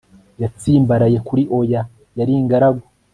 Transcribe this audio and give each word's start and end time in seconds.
yatsimbaraye 0.41 1.17
kuri 1.27 1.43
oya- 1.59 1.81
yari 2.19 2.31
ingaragu 2.41 2.87